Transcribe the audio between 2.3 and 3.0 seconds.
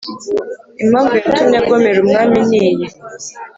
ni iyi